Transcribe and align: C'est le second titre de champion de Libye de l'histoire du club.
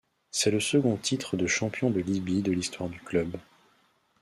C'est 0.31 0.49
le 0.49 0.59
second 0.59 0.97
titre 0.97 1.37
de 1.37 1.45
champion 1.45 1.91
de 1.91 1.99
Libye 1.99 2.41
de 2.41 2.51
l'histoire 2.51 2.89
du 2.89 2.99
club. 2.99 3.37